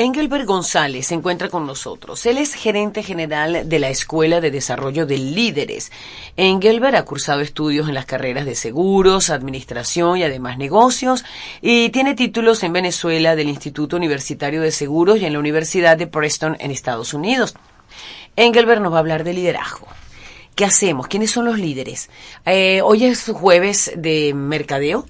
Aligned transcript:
Engelbert 0.00 0.46
González 0.46 1.08
se 1.08 1.14
encuentra 1.14 1.50
con 1.50 1.66
nosotros. 1.66 2.24
Él 2.24 2.38
es 2.38 2.54
gerente 2.54 3.02
general 3.02 3.68
de 3.68 3.78
la 3.78 3.90
Escuela 3.90 4.40
de 4.40 4.50
Desarrollo 4.50 5.04
de 5.04 5.18
Líderes. 5.18 5.92
Engelbert 6.38 6.96
ha 6.96 7.04
cursado 7.04 7.42
estudios 7.42 7.86
en 7.86 7.92
las 7.92 8.06
carreras 8.06 8.46
de 8.46 8.54
seguros, 8.54 9.28
administración 9.28 10.16
y 10.16 10.22
además 10.22 10.56
negocios 10.56 11.22
y 11.60 11.90
tiene 11.90 12.14
títulos 12.14 12.62
en 12.62 12.72
Venezuela 12.72 13.36
del 13.36 13.50
Instituto 13.50 13.98
Universitario 13.98 14.62
de 14.62 14.72
Seguros 14.72 15.20
y 15.20 15.26
en 15.26 15.34
la 15.34 15.38
Universidad 15.38 15.98
de 15.98 16.06
Preston 16.06 16.56
en 16.60 16.70
Estados 16.70 17.12
Unidos. 17.12 17.54
Engelbert 18.36 18.80
nos 18.80 18.94
va 18.94 18.96
a 18.96 19.00
hablar 19.00 19.22
de 19.22 19.34
liderazgo. 19.34 19.86
¿Qué 20.54 20.64
hacemos? 20.64 21.08
¿Quiénes 21.08 21.30
son 21.30 21.44
los 21.44 21.58
líderes? 21.58 22.08
Eh, 22.46 22.80
hoy 22.82 23.04
es 23.04 23.26
jueves 23.34 23.92
de 23.96 24.32
mercadeo 24.32 25.04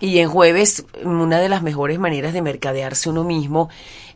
y 0.00 0.18
en 0.18 0.28
jueves 0.28 0.84
una 1.02 1.38
de 1.38 1.48
las 1.48 1.62
mejores 1.62 1.98
maneras 1.98 2.34
de 2.34 2.42
mercadearse 2.42 3.08
uno 3.08 3.24
mismo 3.24 3.70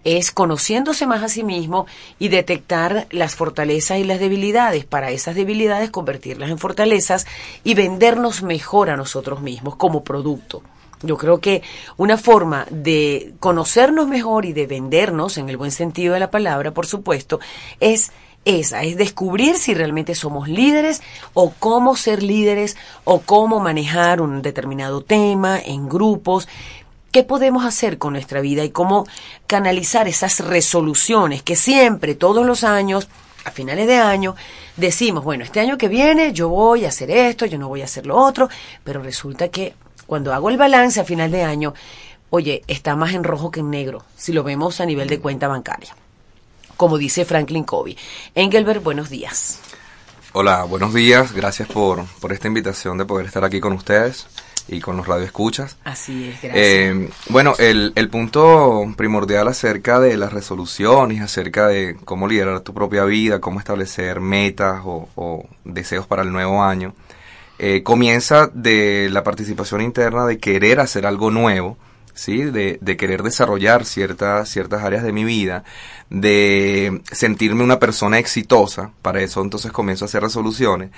es 0.04 0.30
conociéndose 0.30 1.06
más 1.06 1.22
a 1.22 1.28
sí 1.28 1.42
mismo 1.42 1.86
y 2.18 2.28
detectar 2.28 3.06
las 3.10 3.34
fortalezas 3.34 3.98
y 3.98 4.04
las 4.04 4.20
debilidades, 4.20 4.84
para 4.84 5.10
esas 5.10 5.34
debilidades 5.34 5.90
convertirlas 5.90 6.50
en 6.50 6.58
fortalezas 6.58 7.26
y 7.64 7.74
vendernos 7.74 8.42
mejor 8.42 8.90
a 8.90 8.96
nosotros 8.96 9.40
mismos 9.40 9.76
como 9.76 10.04
producto. 10.04 10.62
Yo 11.02 11.16
creo 11.16 11.40
que 11.40 11.62
una 11.96 12.16
forma 12.16 12.66
de 12.70 13.34
conocernos 13.38 14.08
mejor 14.08 14.46
y 14.46 14.52
de 14.52 14.66
vendernos, 14.66 15.38
en 15.38 15.48
el 15.48 15.56
buen 15.56 15.70
sentido 15.70 16.14
de 16.14 16.20
la 16.20 16.30
palabra, 16.30 16.72
por 16.72 16.86
supuesto, 16.86 17.38
es 17.78 18.10
esa, 18.44 18.82
es 18.82 18.96
descubrir 18.96 19.56
si 19.56 19.74
realmente 19.74 20.14
somos 20.14 20.48
líderes 20.48 21.02
o 21.34 21.52
cómo 21.58 21.96
ser 21.96 22.22
líderes 22.22 22.76
o 23.04 23.20
cómo 23.20 23.60
manejar 23.60 24.20
un 24.20 24.42
determinado 24.42 25.02
tema 25.02 25.58
en 25.58 25.88
grupos 25.88 26.48
qué 27.12 27.22
podemos 27.22 27.64
hacer 27.64 27.98
con 27.98 28.12
nuestra 28.12 28.40
vida 28.40 28.64
y 28.64 28.70
cómo 28.70 29.06
canalizar 29.46 30.08
esas 30.08 30.40
resoluciones 30.40 31.42
que 31.42 31.56
siempre, 31.56 32.14
todos 32.14 32.46
los 32.46 32.64
años, 32.64 33.08
a 33.44 33.50
finales 33.50 33.86
de 33.86 33.96
año, 33.96 34.34
decimos, 34.76 35.24
bueno, 35.24 35.44
este 35.44 35.60
año 35.60 35.78
que 35.78 35.88
viene 35.88 36.32
yo 36.32 36.48
voy 36.48 36.84
a 36.84 36.88
hacer 36.88 37.10
esto, 37.10 37.46
yo 37.46 37.58
no 37.58 37.68
voy 37.68 37.82
a 37.82 37.86
hacer 37.86 38.06
lo 38.06 38.16
otro, 38.16 38.48
pero 38.84 39.02
resulta 39.02 39.48
que 39.48 39.74
cuando 40.06 40.32
hago 40.32 40.50
el 40.50 40.56
balance 40.56 41.00
a 41.00 41.04
final 41.04 41.30
de 41.30 41.42
año, 41.42 41.74
oye, 42.30 42.62
está 42.66 42.94
más 42.94 43.14
en 43.14 43.24
rojo 43.24 43.50
que 43.50 43.60
en 43.60 43.70
negro, 43.70 44.04
si 44.16 44.32
lo 44.32 44.42
vemos 44.42 44.80
a 44.80 44.86
nivel 44.86 45.08
de 45.08 45.20
cuenta 45.20 45.48
bancaria. 45.48 45.94
Como 46.76 46.98
dice 46.98 47.24
Franklin 47.24 47.64
Covey. 47.64 47.96
Engelbert, 48.34 48.82
buenos 48.82 49.10
días. 49.10 49.60
Hola, 50.32 50.62
buenos 50.64 50.94
días. 50.94 51.32
Gracias 51.32 51.66
por, 51.68 52.04
por 52.20 52.32
esta 52.32 52.46
invitación 52.46 52.98
de 52.98 53.04
poder 53.04 53.26
estar 53.26 53.44
aquí 53.44 53.60
con 53.60 53.72
ustedes 53.72 54.26
y 54.68 54.80
con 54.80 54.96
los 54.96 55.06
radioescuchas. 55.06 55.76
Así 55.84 56.28
es, 56.28 56.42
gracias. 56.42 56.54
Eh, 56.54 57.10
bueno, 57.30 57.54
el, 57.58 57.92
el 57.96 58.08
punto 58.08 58.92
primordial 58.96 59.48
acerca 59.48 59.98
de 59.98 60.16
las 60.16 60.32
resoluciones, 60.32 61.20
acerca 61.22 61.66
de 61.68 61.96
cómo 62.04 62.28
liderar 62.28 62.60
tu 62.60 62.74
propia 62.74 63.04
vida, 63.04 63.40
cómo 63.40 63.58
establecer 63.58 64.20
metas 64.20 64.82
o, 64.84 65.08
o 65.16 65.46
deseos 65.64 66.06
para 66.06 66.22
el 66.22 66.32
nuevo 66.32 66.62
año, 66.62 66.94
eh, 67.58 67.82
comienza 67.82 68.48
de 68.52 69.08
la 69.10 69.24
participación 69.24 69.80
interna 69.80 70.26
de 70.26 70.38
querer 70.38 70.78
hacer 70.78 71.06
algo 71.06 71.32
nuevo, 71.32 71.76
¿sí? 72.14 72.44
De, 72.44 72.78
de, 72.80 72.96
querer 72.96 73.24
desarrollar 73.24 73.84
ciertas, 73.84 74.48
ciertas 74.48 74.84
áreas 74.84 75.02
de 75.02 75.12
mi 75.12 75.24
vida, 75.24 75.64
de 76.08 77.00
sentirme 77.10 77.64
una 77.64 77.80
persona 77.80 78.18
exitosa, 78.18 78.92
para 79.02 79.22
eso 79.22 79.40
entonces 79.42 79.72
comienzo 79.72 80.04
a 80.04 80.06
hacer 80.06 80.22
resoluciones, 80.22 80.90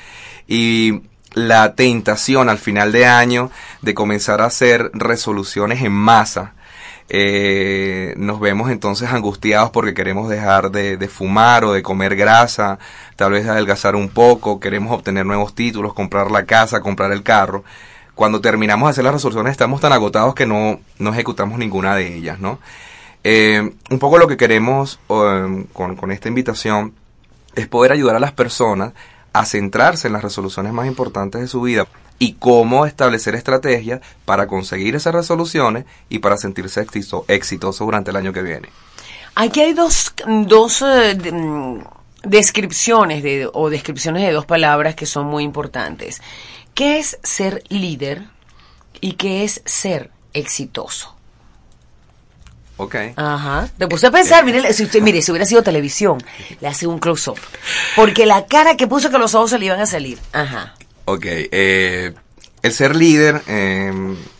y 0.47 1.01
la 1.33 1.75
tentación 1.75 2.49
al 2.49 2.59
final 2.59 2.93
de 2.93 3.07
año 3.07 3.51
de 3.83 3.95
comenzar 3.95 4.41
a 4.41 4.47
hacer 4.47 4.91
resoluciones 4.95 5.83
en 5.83 5.93
masa. 5.93 6.55
Eh, 7.13 8.15
nos 8.17 8.39
vemos 8.39 8.71
entonces 8.71 9.11
angustiados 9.11 9.71
porque 9.71 9.95
queremos 9.95 10.29
dejar 10.29 10.71
de, 10.71 11.09
fumar 11.09 11.65
o 11.65 11.73
de 11.73 11.83
comer 11.83 12.15
grasa, 12.15 12.79
tal 13.17 13.33
vez 13.33 13.49
adelgazar 13.49 13.97
un 13.97 14.09
poco, 14.09 14.61
queremos 14.61 14.93
obtener 14.93 15.27
nuevos 15.27 15.55
títulos, 15.55 15.93
comprar 15.93 16.31
la 16.31 16.47
casa, 16.47 16.81
comprar 16.81 17.11
el 17.11 17.25
carro. 17.25 17.65
Cuando 18.15 18.41
terminamos 18.41 18.87
de 18.87 18.91
hacer 18.91 19.05
las 19.05 19.15
resoluciones 19.15 19.51
estamos 19.53 19.81
tan 19.81 19.93
agotados 19.93 20.35
que 20.35 20.47
no, 20.47 20.79
no 20.99 21.11
ejecutamos 21.13 21.59
ninguna 21.59 21.97
de 21.97 22.17
ellas, 22.17 22.39
¿no? 22.39 22.61
Eh, 23.25 23.73
un 23.91 23.99
poco 23.99 24.19
lo 24.19 24.29
que 24.29 24.37
queremos 24.37 25.01
con, 25.07 25.65
con 25.65 26.13
esta 26.13 26.29
invitación 26.29 26.95
es 27.55 27.67
poder 27.67 27.93
ayudar 27.93 28.17
a 28.17 28.21
las 28.21 28.33
personas 28.33 28.93
a 29.33 29.45
centrarse 29.45 30.07
en 30.09 30.13
las 30.13 30.23
resoluciones 30.23 30.73
más 30.73 30.87
importantes 30.87 31.41
de 31.41 31.49
su 31.49 31.63
vida 31.63 31.87
y 32.19 32.35
cómo 32.35 32.87
establecer 32.87 33.35
estrategias 33.35 34.01
para 34.25 34.47
conseguir 34.47 34.95
esas 34.95 35.15
resoluciones 35.15 35.87
y 36.09 36.19
para 36.19 36.37
sentirse 36.37 36.81
exitoso, 36.81 37.25
exitoso 37.29 37.85
durante 37.85 38.11
el 38.11 38.17
año 38.17 38.33
que 38.33 38.43
viene. 38.43 38.69
Aquí 39.35 39.61
hay 39.61 39.73
dos, 39.73 40.13
dos 40.47 40.83
eh, 40.83 41.15
de, 41.15 41.83
descripciones 42.23 43.23
de, 43.23 43.49
o 43.53 43.71
descripciones 43.71 44.23
de 44.23 44.33
dos 44.33 44.45
palabras 44.45 44.95
que 44.95 45.07
son 45.07 45.27
muy 45.27 45.45
importantes. 45.45 46.21
¿Qué 46.75 46.99
es 46.99 47.19
ser 47.23 47.63
líder 47.69 48.25
y 49.01 49.13
qué 49.13 49.45
es 49.45 49.63
ser 49.65 50.11
exitoso? 50.35 51.17
Ok. 52.81 52.97
Ajá. 53.15 53.69
Te 53.77 53.87
puse 53.87 54.07
a 54.07 54.11
pensar, 54.11 54.43
mire, 54.43 54.73
si 54.73 54.85
usted, 54.85 55.03
mire, 55.03 55.21
si 55.21 55.31
hubiera 55.31 55.45
sido 55.45 55.63
televisión, 55.63 56.17
le 56.63 56.67
hace 56.67 56.87
un 56.87 56.99
close-up. 56.99 57.39
Porque 57.95 58.25
la 58.25 58.47
cara 58.47 58.75
que 58.79 58.87
puso 58.87 59.11
que 59.11 59.19
los 59.19 59.35
ojos 59.35 59.51
se 59.51 59.59
le 59.59 59.67
iban 59.67 59.81
a 59.81 59.85
salir. 59.87 60.19
Ajá. 60.33 60.75
Ok. 61.05 61.27
Eh, 61.27 62.15
el 62.63 62.73
ser 62.73 62.97
líder 62.97 63.43
eh, 63.49 63.93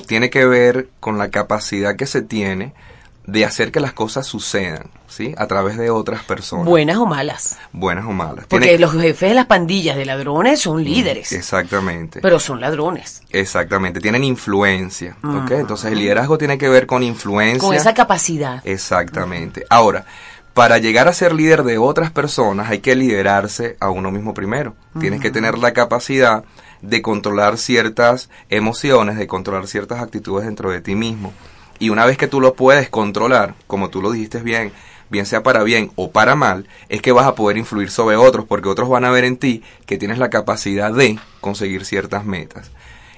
tiene 0.07 0.31
que 0.31 0.47
ver 0.47 0.89
con 1.01 1.19
la 1.19 1.29
capacidad 1.29 1.97
que 1.97 2.07
se 2.07 2.23
tiene 2.23 2.73
de 3.27 3.45
hacer 3.45 3.71
que 3.71 3.81
las 3.81 3.93
cosas 3.93 4.27
sucedan, 4.27 4.91
¿sí? 5.07 5.35
A 5.37 5.47
través 5.47 5.77
de 5.77 5.91
otras 5.91 6.25
personas. 6.25 6.67
Buenas 6.67 6.97
o 6.97 7.07
malas. 7.07 7.59
Buenas 7.73 8.07
o 8.07 8.13
malas. 8.13 8.47
Porque 8.49 8.67
Tiene... 8.67 8.81
los 8.81 8.93
jefes 8.93 9.29
de 9.29 9.35
las 9.35 9.47
pandillas 9.47 9.97
de 9.97 10.05
ladrones 10.05 10.61
son 10.61 10.83
líderes. 10.83 11.33
Exactamente. 11.33 12.21
Pero 12.21 12.41
son 12.41 12.61
ladrones. 12.61 13.23
Exactamente. 13.31 14.01
Tienen 14.01 14.25
influencia. 14.25 15.17
¿ok? 15.23 15.53
Entonces 15.53 15.93
el 15.93 15.99
liderazgo 15.99 16.39
tiene 16.39 16.59
que 16.59 16.69
ver 16.69 16.87
con 16.87 17.03
influencia. 17.03 17.61
Con 17.61 17.77
esa 17.77 17.95
capacidad. 17.95 18.63
Exactamente. 18.65 19.65
Ahora, 19.71 20.07
para 20.55 20.79
llegar 20.79 21.07
a 21.07 21.13
ser 21.13 21.33
líder 21.33 21.63
de 21.63 21.79
otras 21.79 22.11
personas 22.11 22.71
hay 22.71 22.81
que 22.81 22.97
liderarse 22.97 23.77
a 23.81 23.91
uno 23.91 24.11
mismo 24.11 24.35
primero. 24.35 24.75
Uh 24.95 24.99
-huh. 24.99 25.01
Tienes 25.03 25.21
que 25.21 25.31
tener 25.31 25.59
la 25.59 25.73
capacidad 25.73 26.45
de 26.83 27.03
controlar 27.03 27.59
ciertas 27.59 28.31
emociones, 28.49 29.17
de 29.17 29.27
controlar 29.27 29.67
ciertas 29.67 30.01
actitudes 30.01 30.47
dentro 30.47 30.71
de 30.71 30.81
ti 30.81 30.95
mismo. 30.95 31.33
Y 31.81 31.91
una 31.91 32.07
vez 32.07 32.17
que 32.17 32.29
tú 32.29 32.41
lo 32.41 32.55
puedes 32.55 32.89
controlar, 32.89 33.55
como 33.67 33.89
tú 33.91 34.01
lo 34.03 34.13
dijiste 34.13 34.39
bien, 34.41 34.73
bien 35.09 35.27
sea 35.27 35.43
para 35.43 35.65
bien 35.65 35.91
o 35.97 36.13
para 36.13 36.37
mal, 36.37 36.69
es 36.89 37.03
que 37.03 37.11
vas 37.11 37.27
a 37.27 37.35
poder 37.35 37.57
influir 37.57 37.91
sobre 37.91 38.17
otros, 38.17 38.45
porque 38.47 38.69
otros 38.69 38.89
van 38.89 39.05
a 39.05 39.11
ver 39.11 39.25
en 39.25 39.39
ti 39.39 39.65
que 39.87 39.99
tienes 39.99 40.19
la 40.19 40.31
capacidad 40.31 40.93
de 40.93 41.19
conseguir 41.41 41.85
ciertas 41.85 42.25
metas. 42.25 42.71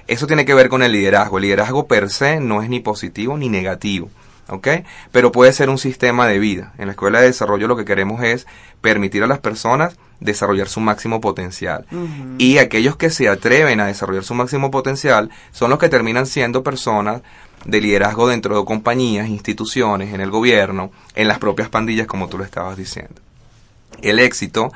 Eso 0.07 0.27
tiene 0.27 0.45
que 0.45 0.53
ver 0.53 0.69
con 0.69 0.81
el 0.81 0.93
liderazgo. 0.93 1.37
El 1.37 1.43
liderazgo 1.43 1.87
per 1.87 2.09
se 2.09 2.39
no 2.39 2.63
es 2.63 2.69
ni 2.69 2.79
positivo 2.79 3.37
ni 3.37 3.49
negativo. 3.49 4.09
¿ok? 4.49 4.67
Pero 5.11 5.31
puede 5.31 5.53
ser 5.53 5.69
un 5.69 5.77
sistema 5.77 6.27
de 6.27 6.39
vida. 6.39 6.73
En 6.77 6.87
la 6.87 6.91
escuela 6.93 7.19
de 7.19 7.27
desarrollo 7.27 7.67
lo 7.67 7.77
que 7.77 7.85
queremos 7.85 8.23
es 8.23 8.45
permitir 8.81 9.23
a 9.23 9.27
las 9.27 9.39
personas 9.39 9.97
desarrollar 10.19 10.69
su 10.69 10.79
máximo 10.79 11.21
potencial. 11.21 11.85
Uh 11.91 11.95
-huh. 11.95 12.35
Y 12.37 12.57
aquellos 12.57 12.95
que 12.95 13.09
se 13.09 13.27
atreven 13.27 13.79
a 13.79 13.87
desarrollar 13.87 14.23
su 14.23 14.33
máximo 14.33 14.71
potencial 14.71 15.29
son 15.51 15.69
los 15.69 15.79
que 15.79 15.89
terminan 15.89 16.25
siendo 16.25 16.63
personas 16.63 17.21
de 17.65 17.81
liderazgo 17.81 18.27
dentro 18.27 18.57
de 18.57 18.65
compañías, 18.65 19.27
instituciones, 19.27 20.13
en 20.13 20.21
el 20.21 20.31
gobierno, 20.31 20.91
en 21.15 21.27
las 21.27 21.39
propias 21.39 21.69
pandillas, 21.69 22.07
como 22.07 22.29
tú 22.29 22.37
lo 22.37 22.43
estabas 22.43 22.77
diciendo. 22.77 23.15
El 24.01 24.19
éxito 24.19 24.71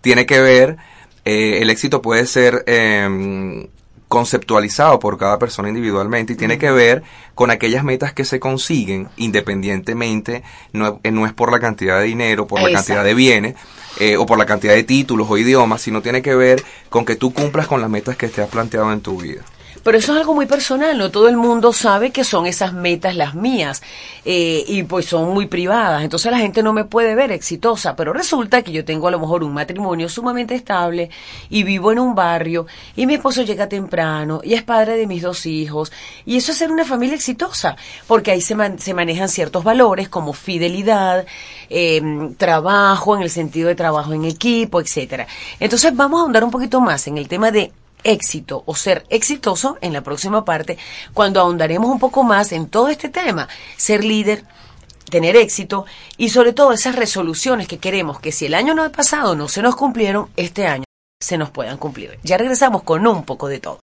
tiene 0.00 0.26
que 0.26 0.40
ver, 0.40 0.76
eh, 1.24 1.58
el 1.60 1.70
éxito 1.70 2.00
puede 2.00 2.26
ser 2.26 2.64
eh, 2.66 3.68
conceptualizado 4.10 4.98
por 4.98 5.18
cada 5.18 5.38
persona 5.38 5.68
individualmente 5.68 6.32
y 6.32 6.36
tiene 6.36 6.58
que 6.58 6.72
ver 6.72 7.04
con 7.36 7.52
aquellas 7.52 7.84
metas 7.84 8.12
que 8.12 8.24
se 8.24 8.40
consiguen 8.40 9.08
independientemente, 9.16 10.42
no, 10.72 10.98
no 11.04 11.26
es 11.26 11.32
por 11.32 11.52
la 11.52 11.60
cantidad 11.60 12.00
de 12.00 12.06
dinero, 12.06 12.48
por 12.48 12.58
Exacto. 12.58 12.72
la 12.72 12.78
cantidad 12.78 13.04
de 13.04 13.14
bienes 13.14 13.54
eh, 14.00 14.16
o 14.16 14.26
por 14.26 14.36
la 14.36 14.46
cantidad 14.46 14.74
de 14.74 14.82
títulos 14.82 15.28
o 15.30 15.38
idiomas, 15.38 15.82
sino 15.82 16.02
tiene 16.02 16.22
que 16.22 16.34
ver 16.34 16.60
con 16.88 17.04
que 17.04 17.14
tú 17.14 17.32
cumplas 17.32 17.68
con 17.68 17.80
las 17.80 17.88
metas 17.88 18.16
que 18.16 18.26
te 18.26 18.42
has 18.42 18.48
planteado 18.48 18.92
en 18.92 19.00
tu 19.00 19.16
vida. 19.16 19.42
Pero 19.82 19.96
eso 19.96 20.12
es 20.12 20.18
algo 20.18 20.34
muy 20.34 20.46
personal, 20.46 20.98
no 20.98 21.10
todo 21.10 21.28
el 21.28 21.36
mundo 21.36 21.72
sabe 21.72 22.10
que 22.10 22.22
son 22.22 22.46
esas 22.46 22.74
metas 22.74 23.16
las 23.16 23.34
mías 23.34 23.82
eh, 24.24 24.62
y 24.66 24.82
pues 24.82 25.06
son 25.06 25.32
muy 25.32 25.46
privadas, 25.46 26.02
entonces 26.02 26.30
la 26.30 26.38
gente 26.38 26.62
no 26.62 26.72
me 26.72 26.84
puede 26.84 27.14
ver 27.14 27.32
exitosa, 27.32 27.96
pero 27.96 28.12
resulta 28.12 28.62
que 28.62 28.72
yo 28.72 28.84
tengo 28.84 29.08
a 29.08 29.10
lo 29.10 29.18
mejor 29.18 29.42
un 29.42 29.54
matrimonio 29.54 30.08
sumamente 30.08 30.54
estable 30.54 31.08
y 31.48 31.62
vivo 31.62 31.92
en 31.92 31.98
un 31.98 32.14
barrio 32.14 32.66
y 32.94 33.06
mi 33.06 33.14
esposo 33.14 33.42
llega 33.42 33.68
temprano 33.68 34.40
y 34.44 34.54
es 34.54 34.62
padre 34.62 34.96
de 34.96 35.06
mis 35.06 35.22
dos 35.22 35.46
hijos 35.46 35.92
y 36.26 36.36
eso 36.36 36.52
es 36.52 36.58
ser 36.58 36.70
una 36.70 36.84
familia 36.84 37.16
exitosa, 37.16 37.76
porque 38.06 38.32
ahí 38.32 38.42
se, 38.42 38.54
man 38.54 38.78
se 38.78 38.92
manejan 38.92 39.28
ciertos 39.30 39.64
valores 39.64 40.08
como 40.10 40.34
fidelidad, 40.34 41.24
eh, 41.70 42.02
trabajo 42.36 43.16
en 43.16 43.22
el 43.22 43.30
sentido 43.30 43.68
de 43.68 43.74
trabajo 43.74 44.12
en 44.12 44.24
equipo, 44.24 44.80
etcétera. 44.80 45.26
Entonces 45.58 45.94
vamos 45.96 46.18
a 46.18 46.22
ahondar 46.22 46.44
un 46.44 46.50
poquito 46.50 46.80
más 46.80 47.06
en 47.06 47.16
el 47.16 47.28
tema 47.28 47.50
de 47.50 47.72
éxito 48.04 48.62
o 48.66 48.74
ser 48.74 49.06
exitoso 49.08 49.78
en 49.80 49.92
la 49.92 50.02
próxima 50.02 50.44
parte 50.44 50.78
cuando 51.14 51.40
ahondaremos 51.40 51.90
un 51.90 51.98
poco 51.98 52.22
más 52.22 52.52
en 52.52 52.68
todo 52.68 52.88
este 52.88 53.08
tema. 53.08 53.48
Ser 53.76 54.04
líder, 54.04 54.44
tener 55.10 55.36
éxito 55.36 55.84
y 56.16 56.30
sobre 56.30 56.52
todo 56.52 56.72
esas 56.72 56.96
resoluciones 56.96 57.68
que 57.68 57.78
queremos 57.78 58.20
que 58.20 58.32
si 58.32 58.46
el 58.46 58.54
año 58.54 58.74
no 58.74 58.84
ha 58.84 58.90
pasado 58.90 59.34
no 59.34 59.48
se 59.48 59.62
nos 59.62 59.76
cumplieron, 59.76 60.28
este 60.36 60.66
año 60.66 60.84
se 61.20 61.36
nos 61.36 61.50
puedan 61.50 61.76
cumplir. 61.76 62.18
Ya 62.22 62.38
regresamos 62.38 62.82
con 62.82 63.06
un 63.06 63.24
poco 63.24 63.48
de 63.48 63.60
todo. 63.60 63.80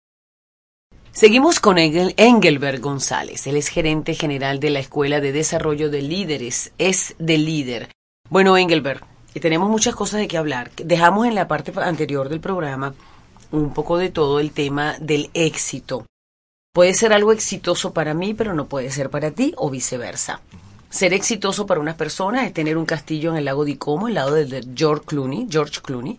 Seguimos 1.13 1.61
con 1.61 1.79
Engel, 1.79 2.15
Engelbert 2.17 2.81
González. 2.81 3.47
Él 3.47 3.57
es 3.57 3.69
gerente 3.69 4.15
general 4.15 4.61
de 4.61 4.71
la 4.71 4.79
Escuela 4.79 5.21
de 5.21 5.33
Desarrollo 5.33 5.91
de 5.91 6.01
Líderes. 6.01 6.73
Es 6.79 7.15
de 7.19 7.37
líder. 7.37 7.91
Bueno, 8.31 8.57
Engelbert, 8.57 9.05
tenemos 9.41 9.69
muchas 9.69 9.95
cosas 9.95 10.21
de 10.21 10.29
qué 10.29 10.39
hablar. 10.39 10.71
Dejamos 10.77 11.27
en 11.27 11.35
la 11.35 11.49
parte 11.49 11.73
anterior 11.81 12.31
del 12.31 12.41
programa 12.41 12.95
un 13.53 13.73
poco 13.73 13.99
de 13.99 14.11
todo 14.11 14.41
el 14.41 14.51
tema 14.51 14.97
del 14.99 15.31
éxito. 15.35 16.07
Puede 16.75 16.95
ser 16.95 17.13
algo 17.13 17.33
exitoso 17.33 17.93
para 17.93 18.15
mí, 18.15 18.35
pero 18.35 18.55
no 18.55 18.67
puede 18.67 18.91
ser 18.91 19.11
para 19.11 19.31
ti 19.31 19.53
o 19.57 19.71
viceversa. 19.71 20.41
Ser 20.89 21.13
exitoso 21.13 21.67
para 21.67 21.81
unas 21.81 21.97
personas 21.97 22.47
es 22.47 22.53
tener 22.53 22.77
un 22.77 22.87
castillo 22.87 23.31
en 23.31 23.37
el 23.37 23.45
lago 23.45 23.65
de 23.65 23.79
Como, 23.79 24.07
al 24.07 24.15
lado 24.15 24.35
de 24.35 24.67
George 24.75 25.05
Clooney, 25.07 25.47
George 25.51 25.81
Clooney, 25.83 26.19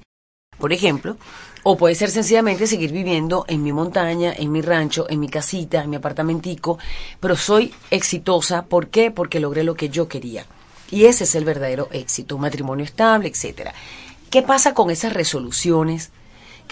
por 0.58 0.72
ejemplo, 0.72 1.18
o 1.64 1.78
puede 1.78 1.96
ser 1.96 2.10
sencillamente 2.10 2.68
seguir 2.68 2.92
viviendo 2.92 3.46
en 3.48 3.64
mi 3.64 3.72
montaña, 3.72 4.34
en 4.36 4.52
mi 4.52 4.62
rancho, 4.62 5.08
en 5.10 5.20
mi 5.20 5.30
casita, 5.30 5.84
en 5.84 5.90
mi 5.90 5.96
apartamentico, 5.96 6.78
pero 7.20 7.36
soy 7.36 7.74
exitosa, 7.90 8.66
¿por 8.66 8.88
qué? 8.88 9.12
Porque 9.12 9.40
logré 9.40 9.64
lo 9.64 9.76
que 9.76 9.90
yo 9.90 10.08
quería. 10.08 10.46
Y 10.92 11.06
ese 11.06 11.24
es 11.24 11.34
el 11.36 11.46
verdadero 11.46 11.88
éxito, 11.92 12.36
un 12.36 12.42
matrimonio 12.42 12.86
estable, 12.86 13.30
etcétera. 13.30 13.74
¿Qué 14.30 14.42
pasa 14.42 14.74
con 14.74 14.92
esas 14.92 15.14
resoluciones 15.14 16.12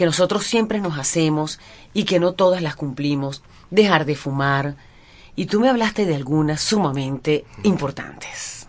que 0.01 0.05
nosotros 0.07 0.43
siempre 0.43 0.79
nos 0.79 0.97
hacemos 0.97 1.59
y 1.93 2.05
que 2.05 2.19
no 2.19 2.33
todas 2.33 2.63
las 2.63 2.75
cumplimos? 2.75 3.43
Dejar 3.69 4.05
de 4.05 4.15
fumar. 4.15 4.75
Y 5.35 5.45
tú 5.45 5.59
me 5.59 5.69
hablaste 5.69 6.07
de 6.07 6.15
algunas 6.15 6.59
sumamente 6.59 7.45
importantes. 7.61 8.65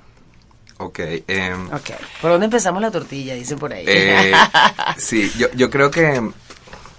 Ok. 0.76 0.98
Eh, 0.98 1.56
ok. 1.72 1.90
¿Por 2.20 2.32
dónde 2.32 2.44
empezamos 2.44 2.82
la 2.82 2.90
tortilla? 2.90 3.32
Dicen 3.32 3.58
por 3.58 3.72
ahí. 3.72 3.86
Eh, 3.88 4.30
sí, 4.98 5.32
yo, 5.38 5.46
yo 5.54 5.70
creo 5.70 5.90
que 5.90 6.20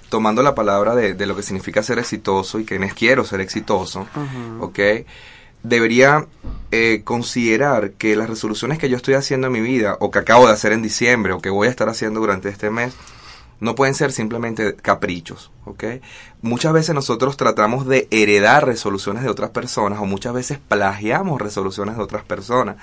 tomando 0.10 0.42
la 0.42 0.56
palabra 0.56 0.96
de, 0.96 1.14
de, 1.14 1.28
lo 1.28 1.36
que 1.36 1.44
significa 1.44 1.84
ser 1.84 2.00
exitoso 2.00 2.60
y 2.60 2.66
que 2.66 2.80
quiero 2.90 3.26
ser 3.26 3.40
exitoso, 3.40 4.08
¿ok? 4.62 4.80
Debería 5.62 6.26
eh, 6.72 7.02
considerar 7.04 7.92
que 7.92 8.16
las 8.16 8.32
resoluciones 8.32 8.80
que 8.80 8.90
yo 8.90 8.98
estoy 8.98 9.14
haciendo 9.14 9.46
en 9.46 9.54
mi 9.54 9.62
vida, 9.62 9.96
o 10.00 10.10
que 10.10 10.18
acabo 10.18 10.48
de 10.48 10.54
hacer 10.54 10.72
en 10.72 10.82
diciembre, 10.82 11.34
o 11.34 11.40
que 11.40 11.52
voy 11.52 11.68
a 11.68 11.72
estar 11.72 11.88
haciendo 11.88 12.20
durante 12.20 12.50
este 12.50 12.72
mes, 12.72 12.96
no 13.64 13.76
pueden 13.76 13.96
ser 13.96 14.12
simplemente 14.12 14.76
caprichos, 14.76 15.52
¿ok? 15.64 15.86
Muchas 16.42 16.74
veces 16.74 16.94
nosotros 16.94 17.38
tratamos 17.38 17.88
de 17.88 18.10
heredar 18.12 18.66
resoluciones 18.66 19.24
de 19.24 19.30
otras 19.30 19.52
personas, 19.52 20.00
o 20.00 20.06
muchas 20.06 20.34
veces 20.34 20.60
plagiamos 20.60 21.42
resoluciones 21.42 21.96
de 21.96 22.04
otras 22.04 22.24
personas 22.24 22.76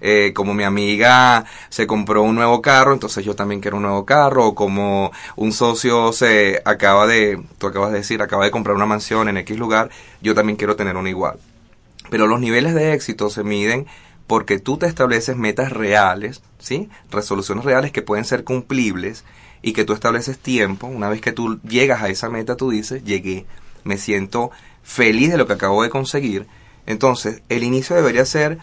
eh, 0.00 0.32
como 0.34 0.54
mi 0.54 0.64
amiga 0.64 1.44
se 1.68 1.86
compró 1.86 2.22
un 2.22 2.34
nuevo 2.34 2.62
carro, 2.62 2.92
entonces 2.94 3.24
yo 3.24 3.34
también 3.34 3.60
quiero 3.60 3.76
un 3.76 3.82
nuevo 3.82 4.06
carro, 4.06 4.46
o 4.46 4.54
como 4.54 5.12
un 5.36 5.52
socio 5.52 6.12
se 6.12 6.62
acaba 6.64 7.06
de, 7.06 7.42
tú 7.58 7.66
acabas 7.66 7.90
de 7.90 7.98
decir, 7.98 8.22
acaba 8.22 8.44
de 8.44 8.50
comprar 8.50 8.76
una 8.76 8.86
mansión 8.86 9.28
en 9.28 9.36
X 9.38 9.58
lugar, 9.58 9.90
yo 10.22 10.34
también 10.34 10.56
quiero 10.56 10.76
tener 10.76 10.96
una 10.96 11.10
igual. 11.10 11.38
Pero 12.08 12.26
los 12.26 12.40
niveles 12.40 12.74
de 12.74 12.92
éxito 12.94 13.30
se 13.30 13.44
miden 13.44 13.86
porque 14.26 14.58
tú 14.58 14.78
te 14.78 14.86
estableces 14.86 15.36
metas 15.36 15.72
reales, 15.72 16.40
¿sí? 16.58 16.88
Resoluciones 17.10 17.64
reales 17.64 17.92
que 17.92 18.00
pueden 18.00 18.24
ser 18.24 18.44
cumplibles 18.44 19.24
y 19.62 19.72
que 19.72 19.84
tú 19.84 19.92
estableces 19.92 20.38
tiempo. 20.38 20.86
Una 20.86 21.08
vez 21.08 21.20
que 21.20 21.32
tú 21.32 21.60
llegas 21.62 22.02
a 22.02 22.08
esa 22.08 22.28
meta, 22.28 22.56
tú 22.56 22.70
dices, 22.70 23.04
llegué, 23.04 23.46
me 23.84 23.98
siento 23.98 24.50
feliz 24.82 25.30
de 25.30 25.38
lo 25.38 25.46
que 25.46 25.54
acabo 25.54 25.82
de 25.82 25.90
conseguir. 25.90 26.46
Entonces, 26.86 27.42
el 27.48 27.62
inicio 27.62 27.96
debería 27.96 28.24
ser 28.24 28.58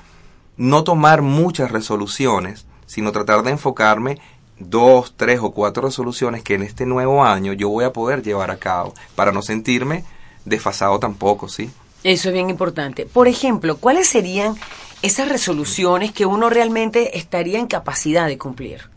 no 0.57 0.83
tomar 0.83 1.21
muchas 1.21 1.71
resoluciones, 1.71 2.65
sino 2.85 3.11
tratar 3.11 3.43
de 3.43 3.51
enfocarme 3.51 4.19
dos, 4.59 5.13
tres 5.15 5.39
o 5.41 5.51
cuatro 5.51 5.83
resoluciones 5.83 6.43
que 6.43 6.55
en 6.55 6.63
este 6.63 6.85
nuevo 6.85 7.23
año 7.23 7.53
yo 7.53 7.69
voy 7.69 7.85
a 7.85 7.93
poder 7.93 8.23
llevar 8.23 8.49
a 8.49 8.57
cabo 8.57 8.93
para 9.15 9.31
no 9.31 9.41
sentirme 9.41 10.03
desfasado 10.45 10.97
tampoco, 10.99 11.47
¿sí? 11.47 11.69
Eso 12.03 12.29
es 12.29 12.33
bien 12.33 12.49
importante. 12.49 13.05
Por 13.05 13.27
ejemplo, 13.27 13.77
¿cuáles 13.77 14.07
serían 14.07 14.55
esas 15.01 15.29
resoluciones 15.29 16.11
que 16.11 16.25
uno 16.25 16.49
realmente 16.49 17.17
estaría 17.17 17.59
en 17.59 17.67
capacidad 17.67 18.27
de 18.27 18.37
cumplir? 18.37 18.89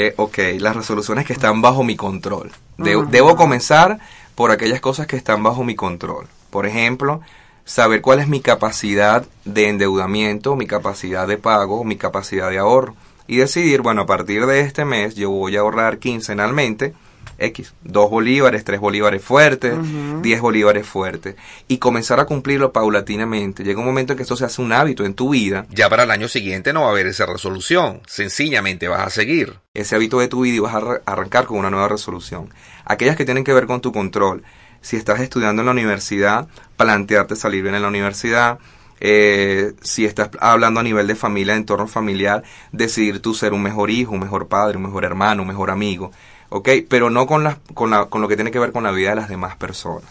Eh, 0.00 0.14
ok, 0.16 0.38
las 0.60 0.76
resoluciones 0.76 1.26
que 1.26 1.32
están 1.32 1.60
bajo 1.60 1.82
mi 1.82 1.96
control. 1.96 2.52
Debo 2.76 3.34
comenzar 3.34 3.98
por 4.36 4.52
aquellas 4.52 4.80
cosas 4.80 5.08
que 5.08 5.16
están 5.16 5.42
bajo 5.42 5.64
mi 5.64 5.74
control. 5.74 6.28
Por 6.50 6.66
ejemplo, 6.66 7.20
saber 7.64 8.00
cuál 8.00 8.20
es 8.20 8.28
mi 8.28 8.40
capacidad 8.40 9.26
de 9.44 9.68
endeudamiento, 9.68 10.54
mi 10.54 10.68
capacidad 10.68 11.26
de 11.26 11.36
pago, 11.36 11.82
mi 11.82 11.96
capacidad 11.96 12.48
de 12.48 12.58
ahorro 12.58 12.94
y 13.26 13.38
decidir, 13.38 13.82
bueno, 13.82 14.02
a 14.02 14.06
partir 14.06 14.46
de 14.46 14.60
este 14.60 14.84
mes 14.84 15.16
yo 15.16 15.30
voy 15.30 15.56
a 15.56 15.60
ahorrar 15.62 15.98
quincenalmente 15.98 16.94
X, 17.38 17.72
dos 17.82 18.10
bolívares, 18.10 18.64
tres 18.64 18.80
bolívares 18.80 19.22
fuertes, 19.22 19.74
diez 20.22 20.40
bolívares 20.40 20.86
fuertes, 20.86 21.36
y 21.68 21.78
comenzar 21.78 22.18
a 22.18 22.26
cumplirlo 22.26 22.72
paulatinamente. 22.72 23.62
Llega 23.62 23.78
un 23.78 23.86
momento 23.86 24.12
en 24.12 24.16
que 24.16 24.22
esto 24.22 24.36
se 24.36 24.44
hace 24.44 24.60
un 24.60 24.72
hábito 24.72 25.04
en 25.04 25.14
tu 25.14 25.30
vida. 25.30 25.64
Ya 25.70 25.88
para 25.88 26.02
el 26.02 26.10
año 26.10 26.26
siguiente 26.28 26.72
no 26.72 26.82
va 26.82 26.88
a 26.88 26.90
haber 26.90 27.06
esa 27.06 27.26
resolución, 27.26 28.00
sencillamente 28.06 28.88
vas 28.88 29.06
a 29.06 29.10
seguir. 29.10 29.54
Ese 29.72 29.94
hábito 29.94 30.18
de 30.18 30.28
tu 30.28 30.40
vida 30.40 30.56
y 30.56 30.58
vas 30.58 30.74
a 30.74 31.00
arrancar 31.06 31.46
con 31.46 31.58
una 31.58 31.70
nueva 31.70 31.88
resolución. 31.88 32.50
Aquellas 32.84 33.16
que 33.16 33.24
tienen 33.24 33.44
que 33.44 33.52
ver 33.52 33.66
con 33.66 33.80
tu 33.80 33.92
control, 33.92 34.42
si 34.80 34.96
estás 34.96 35.20
estudiando 35.20 35.62
en 35.62 35.66
la 35.66 35.72
universidad, 35.72 36.48
plantearte 36.76 37.36
salir 37.36 37.62
bien 37.62 37.76
en 37.76 37.82
la 37.82 37.88
universidad. 37.88 38.58
Eh, 39.00 39.74
si 39.80 40.04
estás 40.04 40.30
hablando 40.40 40.80
a 40.80 40.82
nivel 40.82 41.06
de 41.06 41.14
familia, 41.14 41.52
de 41.52 41.60
entorno 41.60 41.86
familiar, 41.86 42.42
decidir 42.72 43.20
tú 43.20 43.32
ser 43.32 43.52
un 43.52 43.62
mejor 43.62 43.90
hijo, 43.90 44.12
un 44.12 44.20
mejor 44.20 44.48
padre, 44.48 44.76
un 44.76 44.82
mejor 44.82 45.04
hermano, 45.04 45.42
un 45.42 45.48
mejor 45.48 45.70
amigo. 45.70 46.10
¿Ok? 46.50 46.68
Pero 46.88 47.10
no 47.10 47.26
con, 47.26 47.44
la, 47.44 47.58
con, 47.74 47.90
la, 47.90 48.06
con 48.06 48.22
lo 48.22 48.28
que 48.28 48.36
tiene 48.36 48.50
que 48.50 48.58
ver 48.58 48.72
con 48.72 48.84
la 48.84 48.90
vida 48.90 49.10
de 49.10 49.16
las 49.16 49.28
demás 49.28 49.56
personas. 49.56 50.10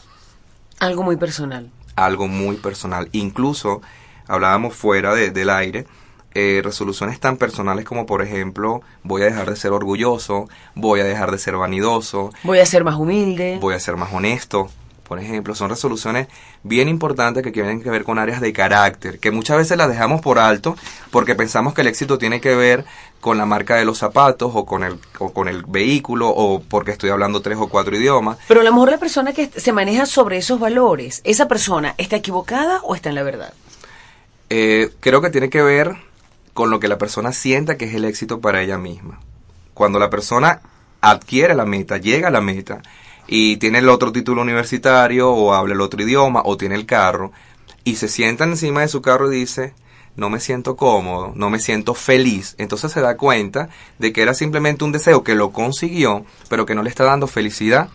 Algo 0.80 1.04
muy 1.04 1.18
personal. 1.18 1.72
Algo 1.95 2.28
muy 2.28 2.57
personal. 2.57 3.10
Incluso, 3.12 3.81
hablábamos 4.28 4.75
fuera 4.75 5.16
de, 5.16 5.31
del 5.31 5.50
aire, 5.50 5.88
eh, 6.39 6.62
resoluciones 6.63 7.19
tan 7.19 7.38
personales 7.38 7.84
como 7.84 8.06
por 8.06 8.22
ejemplo 8.22 8.81
voy 9.01 9.24
a 9.24 9.25
dejar 9.25 9.50
de 9.50 9.56
ser 9.56 9.72
orgulloso, 9.72 10.48
voy 10.75 11.00
a 11.00 11.04
dejar 11.04 11.31
de 11.31 11.39
ser 11.39 11.56
vanidoso, 11.56 12.30
voy 12.44 12.60
a 12.60 12.66
ser 12.68 12.84
más 12.84 12.95
humilde, 12.95 13.57
voy 13.60 13.74
a 13.74 13.80
ser 13.80 13.95
más 13.95 14.13
honesto, 14.13 14.69
por 15.07 15.19
ejemplo, 15.19 15.56
son 15.56 15.69
resoluciones 15.69 16.27
bien 16.63 16.89
importantes 16.89 17.42
que 17.42 17.51
tienen 17.51 17.81
que 17.81 17.89
ver 17.89 18.04
con 18.04 18.19
áreas 18.19 18.42
de 18.42 18.51
carácter, 18.51 19.19
que 19.19 19.31
muchas 19.31 19.57
veces 19.57 19.77
las 19.77 19.88
dejamos 19.88 20.19
por 20.21 20.38
alto 20.38 20.75
porque 21.12 21.33
pensamos 21.33 21.74
que 21.74 21.81
el 21.81 21.88
éxito 21.88 22.18
tiene 22.18 22.42
que 22.42 22.56
ver 22.56 22.86
con 23.21 23.38
la 23.38 23.45
marca 23.45 23.75
de 23.75 23.86
los 23.86 23.98
zapatos 23.98 24.51
o 24.53 24.65
con 24.65 24.84
el, 24.84 25.00
o 25.20 25.31
con 25.31 25.48
el 25.48 25.63
vehículo 25.63 26.29
o 26.29 26.62
porque 26.62 26.91
estoy 26.91 27.10
hablando 27.10 27.41
tres 27.41 27.58
o 27.58 27.70
cuatro 27.70 27.96
idiomas. 27.96 28.38
Pero 28.48 28.60
a 28.60 28.63
lo 28.63 28.72
mejor 28.74 28.91
la 28.91 28.98
persona 28.98 29.31
que 29.31 29.48
se 29.48 29.72
maneja 29.72 30.05
sobre 30.05 30.38
esos 30.38 30.60
valores, 30.60 31.22
¿esa 31.24 31.48
persona 31.48 31.96
está 31.98 32.17
equivocada 32.17 32.81
o 32.84 32.93
está 32.93 33.08
en 33.10 33.15
la 33.15 33.24
verdad? 33.24 33.53
Eh, 34.50 34.93
creo 35.00 35.22
que 35.22 35.29
tiene 35.29 35.50
que 35.50 35.62
ver 35.62 35.96
con 36.53 36.70
lo 36.70 36.79
que 36.79 36.88
la 36.89 36.98
persona 36.98 37.31
sienta 37.31 37.77
que 37.77 37.86
es 37.86 37.96
el 37.96 38.03
éxito 38.03 38.41
para 38.41 38.62
ella 38.62 38.77
misma. 38.77 39.20
Cuando 39.74 40.00
la 40.00 40.10
persona 40.10 40.62
adquiere 41.00 41.55
la 41.55 41.65
meta, 41.65 41.98
llega 41.98 42.27
a 42.27 42.31
la 42.31 42.41
meta 42.41 42.81
y 43.27 43.57
tiene 43.57 43.79
el 43.79 43.89
otro 43.89 44.12
título 44.12 44.41
universitario 44.41 45.31
o 45.31 45.53
habla 45.53 45.74
el 45.74 45.81
otro 45.81 46.01
idioma 46.01 46.41
o 46.46 46.57
tiene 46.57 46.75
el 46.75 46.86
carro 46.86 47.31
y 47.84 47.96
se 47.96 48.07
sienta 48.07 48.46
encima 48.46 48.81
de 48.81 48.88
su 48.88 49.01
carro 49.01 49.31
y 49.31 49.39
dice, 49.39 49.74
no 50.17 50.29
me 50.29 50.39
siento 50.39 50.75
cómodo, 50.75 51.31
no 51.36 51.50
me 51.50 51.60
siento 51.60 51.93
feliz. 51.93 52.55
Entonces 52.57 52.91
se 52.91 53.01
da 53.01 53.15
cuenta 53.15 53.69
de 54.00 54.12
que 54.12 54.22
era 54.22 54.34
simplemente 54.34 54.84
un 54.84 54.91
deseo 54.91 55.24
que 55.24 55.36
lo 55.36 55.51
consiguió, 55.51 56.25
pero 56.50 56.65
que 56.65 56.75
no 56.75 56.84
le 56.84 56.89
está 56.89 57.05
dando 57.05 57.27
felicidad. 57.27 57.89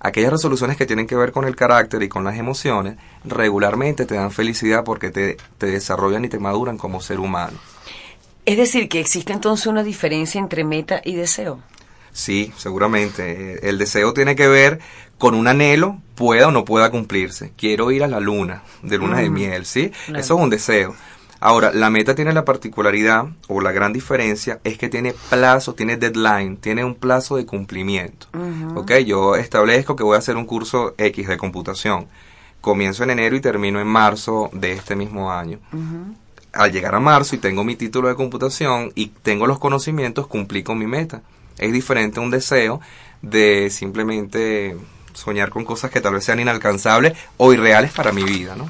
Aquellas 0.00 0.32
resoluciones 0.32 0.76
que 0.76 0.86
tienen 0.86 1.06
que 1.06 1.16
ver 1.16 1.32
con 1.32 1.44
el 1.44 1.56
carácter 1.56 2.02
y 2.02 2.08
con 2.08 2.24
las 2.24 2.36
emociones 2.36 2.96
regularmente 3.24 4.04
te 4.04 4.16
dan 4.16 4.32
felicidad 4.32 4.84
porque 4.84 5.10
te, 5.10 5.36
te 5.58 5.66
desarrollan 5.66 6.24
y 6.24 6.28
te 6.28 6.38
maduran 6.38 6.76
como 6.76 7.00
ser 7.00 7.20
humano. 7.20 7.56
Es 8.44 8.56
decir, 8.56 8.88
que 8.88 9.00
existe 9.00 9.32
entonces 9.32 9.66
una 9.66 9.84
diferencia 9.84 10.40
entre 10.40 10.64
meta 10.64 11.00
y 11.04 11.14
deseo. 11.14 11.60
Sí, 12.12 12.52
seguramente. 12.56 13.68
El 13.68 13.78
deseo 13.78 14.12
tiene 14.12 14.36
que 14.36 14.48
ver 14.48 14.80
con 15.18 15.34
un 15.34 15.48
anhelo, 15.48 15.98
pueda 16.14 16.48
o 16.48 16.50
no 16.50 16.64
pueda 16.64 16.90
cumplirse. 16.90 17.52
Quiero 17.56 17.90
ir 17.90 18.04
a 18.04 18.08
la 18.08 18.20
luna, 18.20 18.62
de 18.82 18.98
luna 18.98 19.18
de 19.18 19.30
miel, 19.30 19.66
¿sí? 19.66 19.92
Eso 20.08 20.34
es 20.34 20.40
un 20.40 20.50
deseo. 20.50 20.94
Ahora, 21.40 21.72
la 21.72 21.90
meta 21.90 22.14
tiene 22.14 22.32
la 22.32 22.44
particularidad 22.44 23.26
o 23.48 23.60
la 23.60 23.72
gran 23.72 23.92
diferencia 23.92 24.60
es 24.62 24.78
que 24.78 24.88
tiene 24.88 25.14
plazo, 25.30 25.74
tiene 25.74 25.96
deadline, 25.96 26.56
tiene 26.56 26.84
un 26.84 26.94
plazo 26.94 27.36
de 27.36 27.46
cumplimiento. 27.46 28.28
¿Ok? 28.76 28.92
Yo 28.98 29.34
establezco 29.34 29.96
que 29.96 30.04
voy 30.04 30.14
a 30.14 30.18
hacer 30.18 30.36
un 30.36 30.46
curso 30.46 30.94
X 30.98 31.26
de 31.26 31.36
computación. 31.36 32.06
Comienzo 32.60 33.02
en 33.02 33.10
enero 33.10 33.34
y 33.34 33.40
termino 33.40 33.80
en 33.80 33.88
marzo 33.88 34.50
de 34.52 34.72
este 34.72 34.94
mismo 34.94 35.32
año 35.32 35.58
al 36.52 36.70
llegar 36.70 36.94
a 36.94 37.00
marzo 37.00 37.34
y 37.34 37.38
tengo 37.38 37.64
mi 37.64 37.76
título 37.76 38.08
de 38.08 38.14
computación 38.14 38.92
y 38.94 39.06
tengo 39.06 39.46
los 39.46 39.58
conocimientos, 39.58 40.26
cumplí 40.26 40.62
con 40.62 40.78
mi 40.78 40.86
meta. 40.86 41.22
Es 41.62 41.72
diferente 41.72 42.20
un 42.20 42.30
deseo 42.30 42.80
de 43.22 43.70
simplemente 43.70 44.76
soñar 45.14 45.50
con 45.50 45.64
cosas 45.64 45.90
que 45.90 46.00
tal 46.00 46.14
vez 46.14 46.24
sean 46.24 46.40
inalcanzables 46.40 47.12
o 47.36 47.52
irreales 47.52 47.92
para 47.92 48.12
mi 48.12 48.24
vida, 48.24 48.56
¿no? 48.56 48.68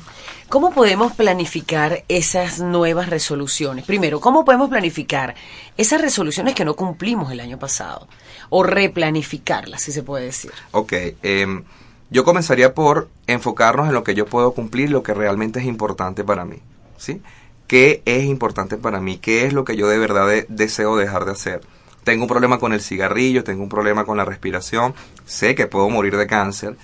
¿Cómo 0.48 0.72
podemos 0.72 1.12
planificar 1.14 2.04
esas 2.08 2.58
nuevas 2.60 3.08
resoluciones? 3.08 3.86
Primero, 3.86 4.20
¿cómo 4.20 4.44
podemos 4.44 4.68
planificar 4.68 5.34
esas 5.78 6.02
resoluciones 6.02 6.54
que 6.54 6.66
no 6.66 6.74
cumplimos 6.74 7.32
el 7.32 7.40
año 7.40 7.58
pasado? 7.58 8.06
O 8.50 8.62
replanificarlas, 8.62 9.80
si 9.82 9.92
se 9.92 10.02
puede 10.02 10.26
decir. 10.26 10.52
Ok, 10.72 10.92
em, 11.22 11.64
yo 12.10 12.24
comenzaría 12.24 12.74
por 12.74 13.08
enfocarnos 13.26 13.88
en 13.88 13.94
lo 13.94 14.04
que 14.04 14.14
yo 14.14 14.26
puedo 14.26 14.52
cumplir, 14.52 14.90
lo 14.90 15.02
que 15.02 15.14
realmente 15.14 15.60
es 15.60 15.64
importante 15.64 16.22
para 16.24 16.44
mí. 16.44 16.58
¿Sí? 16.98 17.22
¿Qué 17.66 18.02
es 18.04 18.24
importante 18.24 18.76
para 18.76 19.00
mí? 19.00 19.16
¿Qué 19.16 19.46
es 19.46 19.54
lo 19.54 19.64
que 19.64 19.76
yo 19.76 19.88
de 19.88 19.96
verdad 19.98 20.28
de- 20.28 20.44
deseo 20.50 20.96
dejar 20.96 21.24
de 21.24 21.32
hacer? 21.32 21.62
Tengo 22.04 22.24
un 22.24 22.28
problema 22.28 22.58
con 22.58 22.72
el 22.72 22.80
cigarrillo, 22.80 23.44
tengo 23.44 23.62
un 23.62 23.68
problema 23.68 24.04
con 24.04 24.16
la 24.16 24.24
respiración, 24.24 24.94
sé 25.24 25.54
que 25.54 25.66
puedo 25.66 25.88
morir 25.88 26.16
de 26.16 26.26
cáncer. 26.26 26.76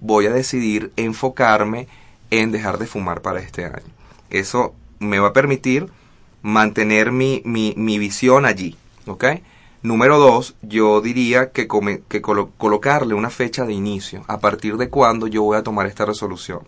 Voy 0.00 0.26
a 0.26 0.32
decidir 0.32 0.92
enfocarme 0.96 1.86
en 2.30 2.50
dejar 2.52 2.78
de 2.78 2.86
fumar 2.86 3.22
para 3.22 3.40
este 3.40 3.64
año. 3.64 3.92
Eso 4.30 4.74
me 4.98 5.18
va 5.20 5.28
a 5.28 5.32
permitir 5.32 5.88
mantener 6.42 7.12
mi, 7.12 7.42
mi, 7.44 7.74
mi 7.76 7.98
visión 7.98 8.44
allí. 8.44 8.76
Número 9.82 10.18
dos, 10.18 10.56
yo 10.62 11.00
diría 11.00 11.52
que, 11.52 11.68
come- 11.68 12.02
que 12.08 12.20
colo- 12.20 12.50
colocarle 12.58 13.14
una 13.14 13.30
fecha 13.30 13.64
de 13.64 13.72
inicio, 13.72 14.24
a 14.26 14.40
partir 14.40 14.76
de 14.78 14.88
cuándo 14.88 15.28
yo 15.28 15.42
voy 15.44 15.56
a 15.58 15.62
tomar 15.62 15.86
esta 15.86 16.04
resolución. 16.04 16.60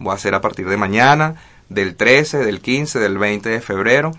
Voy 0.00 0.10
a 0.10 0.14
hacer 0.16 0.34
a 0.34 0.40
partir 0.40 0.68
de 0.68 0.76
mañana, 0.76 1.36
del 1.68 1.94
13, 1.94 2.38
del 2.38 2.60
15, 2.60 2.98
del 2.98 3.18
20 3.18 3.48
de 3.50 3.60
febrero, 3.60 4.10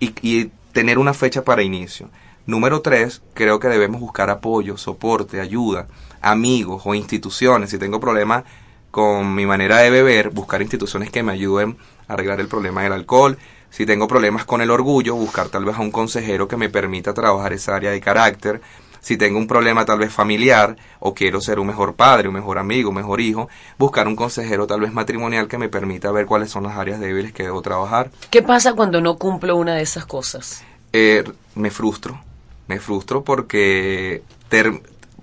y 0.00 0.50
tener 0.72 0.98
una 0.98 1.14
fecha 1.14 1.44
para 1.44 1.62
inicio. 1.62 2.10
Número 2.46 2.82
tres, 2.82 3.22
creo 3.32 3.58
que 3.58 3.68
debemos 3.68 4.02
buscar 4.02 4.28
apoyo, 4.28 4.76
soporte, 4.76 5.40
ayuda, 5.40 5.86
amigos 6.20 6.82
o 6.84 6.94
instituciones. 6.94 7.70
Si 7.70 7.78
tengo 7.78 8.00
problemas 8.00 8.44
con 8.90 9.34
mi 9.34 9.46
manera 9.46 9.78
de 9.78 9.90
beber, 9.90 10.28
buscar 10.28 10.60
instituciones 10.60 11.10
que 11.10 11.22
me 11.22 11.32
ayuden 11.32 11.78
a 12.06 12.12
arreglar 12.12 12.40
el 12.40 12.48
problema 12.48 12.82
del 12.82 12.92
alcohol. 12.92 13.38
Si 13.70 13.86
tengo 13.86 14.06
problemas 14.06 14.44
con 14.44 14.60
el 14.60 14.70
orgullo, 14.70 15.14
buscar 15.14 15.48
tal 15.48 15.64
vez 15.64 15.76
a 15.76 15.80
un 15.80 15.90
consejero 15.90 16.46
que 16.46 16.58
me 16.58 16.68
permita 16.68 17.14
trabajar 17.14 17.54
esa 17.54 17.76
área 17.76 17.90
de 17.90 18.00
carácter. 18.00 18.60
Si 19.00 19.16
tengo 19.16 19.38
un 19.38 19.46
problema 19.46 19.84
tal 19.84 19.98
vez 19.98 20.12
familiar 20.12 20.76
o 21.00 21.14
quiero 21.14 21.40
ser 21.40 21.58
un 21.58 21.66
mejor 21.66 21.94
padre, 21.94 22.28
un 22.28 22.34
mejor 22.34 22.58
amigo, 22.58 22.90
un 22.90 22.96
mejor 22.96 23.20
hijo, 23.20 23.48
buscar 23.78 24.06
un 24.06 24.16
consejero 24.16 24.66
tal 24.66 24.80
vez 24.80 24.92
matrimonial 24.92 25.48
que 25.48 25.58
me 25.58 25.68
permita 25.70 26.12
ver 26.12 26.26
cuáles 26.26 26.50
son 26.50 26.62
las 26.62 26.76
áreas 26.76 27.00
débiles 27.00 27.32
que 27.32 27.42
debo 27.42 27.62
trabajar. 27.62 28.10
¿Qué 28.30 28.42
pasa 28.42 28.74
cuando 28.74 29.00
no 29.00 29.16
cumplo 29.16 29.56
una 29.56 29.74
de 29.74 29.82
esas 29.82 30.04
cosas? 30.04 30.62
Eh, 30.92 31.24
me 31.54 31.70
frustro. 31.70 32.20
Me 32.66 32.80
frustro 32.80 33.24
porque 33.24 34.22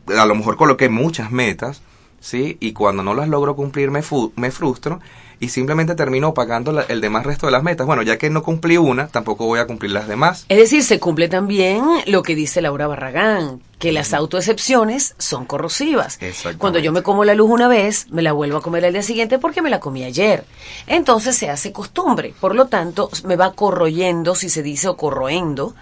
a 0.08 0.26
lo 0.26 0.36
mejor 0.36 0.58
coloqué 0.58 0.90
muchas 0.90 1.32
metas, 1.32 1.82
¿sí? 2.20 2.58
Y 2.60 2.74
cuando 2.74 3.04
no 3.04 3.14
las 3.14 3.30
logro 3.30 3.56
cumplir 3.56 3.92
me, 3.92 4.02
me 4.36 4.52
frustro 4.52 5.00
y 5.42 5.50
simplemente 5.50 5.96
termino 5.96 6.34
pagando 6.34 6.72
la- 6.72 6.84
el 6.84 7.02
demás 7.02 7.26
resto 7.26 7.48
de 7.48 7.52
las 7.52 7.64
metas. 7.64 7.86
Bueno, 7.88 8.04
ya 8.04 8.18
que 8.18 8.30
no 8.30 8.44
cumplí 8.44 8.78
una, 8.78 9.08
tampoco 9.08 9.46
voy 9.48 9.60
a 9.60 9.68
cumplir 9.68 9.92
las 9.92 10.08
demás. 10.08 10.46
Es 10.48 10.58
decir, 10.58 10.84
se 10.84 11.00
cumple 11.00 11.28
también 11.28 11.84
lo 12.06 12.22
que 12.24 12.36
dice 12.36 12.62
Laura 12.62 12.86
Barragán, 12.88 13.60
que 13.80 13.92
las 13.92 14.14
autoexcepciones 14.14 15.16
son 15.18 15.46
corrosivas. 15.46 16.20
Cuando 16.60 16.78
yo 16.80 16.92
me 16.92 17.02
como 17.02 17.26
la 17.26 17.34
luz 17.34 17.50
una 17.50 17.68
vez, 17.68 18.06
me 18.12 18.22
la 18.22 18.32
vuelvo 18.34 18.58
a 18.58 18.62
comer 18.62 18.86
al 18.86 18.94
día 18.94 19.02
siguiente 19.02 19.40
porque 19.40 19.64
me 19.64 19.72
la 19.72 19.80
comí 19.80 20.04
ayer. 20.04 20.46
Entonces 20.86 21.36
se 21.36 21.50
hace 21.50 21.72
costumbre. 21.72 22.34
Por 22.40 22.54
lo 22.54 22.68
tanto, 22.68 23.10
me 23.26 23.36
va 23.36 23.54
corroyendo, 23.54 24.36
si 24.36 24.50
se 24.50 24.62
dice, 24.62 24.88
o 24.90 24.96
corroendo, 24.96 25.74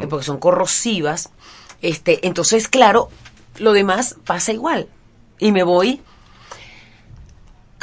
eh, 0.00 0.06
porque 0.08 0.24
son 0.26 0.38
corrosivas. 0.38 1.30
Este, 1.80 2.26
entonces, 2.26 2.66
claro, 2.66 3.08
lo 3.58 3.72
demás 3.72 4.16
pasa 4.26 4.52
igual. 4.52 4.88
Y 5.38 5.52
me 5.52 5.62
voy, 5.62 6.00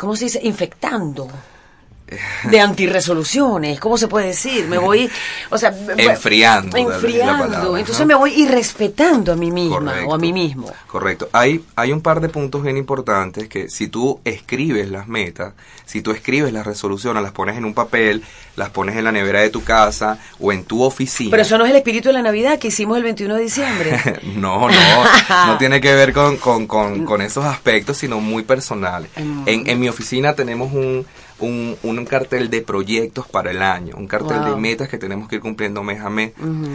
¿cómo 0.04 0.18
se 0.18 0.26
dice? 0.26 0.42
Infectando. 0.44 1.30
De 2.50 2.60
antirresoluciones, 2.60 3.80
¿cómo 3.80 3.98
se 3.98 4.08
puede 4.08 4.28
decir? 4.28 4.68
Me 4.68 4.78
voy, 4.78 5.10
o 5.50 5.58
sea, 5.58 5.74
Enfriando, 5.98 6.78
enfriando. 6.78 7.78
Entonces 7.78 8.06
me 8.06 8.16
voy 8.16 8.34
irrespetando 8.42 9.32
a 9.32 9.36
mí 9.36 9.52
misma 9.52 9.78
Correcto. 9.78 10.10
o 10.10 10.14
a 10.14 10.18
mí 10.18 10.34
mismo. 10.34 10.72
Correcto. 10.88 11.30
Hay, 11.32 11.64
hay 11.76 11.92
un 11.92 12.02
par 12.02 12.22
de 12.22 12.30
puntos 12.30 12.64
bien 12.64 12.78
importantes 12.78 13.48
que 13.48 13.70
si 13.70 13.88
tú 13.88 14.20
escribes 14.24 14.90
las 14.90 15.08
metas, 15.08 15.54
si 15.86 16.02
tú 16.02 16.12
escribes 16.12 16.54
las 16.54 16.66
resoluciones, 16.66 17.22
las 17.24 17.32
pones 17.32 17.58
en 17.58 17.66
un 17.66 17.74
papel, 17.74 18.24
las 18.56 18.70
pones 18.70 18.96
en 18.96 19.04
la 19.04 19.12
nevera 19.12 19.42
de 19.42 19.50
tu 19.50 19.64
casa 19.64 20.20
o 20.40 20.52
en 20.52 20.64
tu 20.64 20.84
oficina. 20.84 21.32
Pero 21.32 21.44
eso 21.44 21.58
no 21.58 21.66
es 21.66 21.72
el 21.72 21.78
espíritu 21.78 22.10
de 22.10 22.14
la 22.14 22.22
Navidad 22.22 22.60
que 22.60 22.70
hicimos 22.70 22.98
el 22.98 23.04
21 23.04 23.36
de 23.36 23.42
diciembre. 23.42 24.22
no, 24.36 24.70
no, 24.70 25.48
no 25.48 25.58
tiene 25.60 25.82
que 25.82 25.94
ver 25.94 26.14
con, 26.14 26.38
con, 26.38 26.68
con, 26.68 27.06
con 27.06 27.22
esos 27.22 27.46
aspectos, 27.46 27.98
sino 27.98 28.20
muy 28.20 28.44
personales. 28.44 29.10
Mm. 29.18 29.44
En, 29.48 29.70
en 29.70 29.80
mi 29.80 29.90
oficina 29.90 30.36
tenemos 30.36 30.74
un, 30.74 31.06
un, 31.40 31.76
un 31.84 32.06
cartel 32.06 32.50
de 32.50 32.62
proyectos 32.62 33.28
para 33.28 33.52
el 33.52 33.62
año, 33.62 33.96
un 33.98 34.08
cartel 34.08 34.38
Wow. 34.40 34.50
de 34.50 34.56
metas 34.56 34.88
que 34.90 34.98
tenemos 34.98 35.28
que 35.28 35.36
ir 35.36 35.42
cumpliendo 35.42 35.84
mes 35.84 36.02
a 36.02 36.10
mes. 36.10 36.32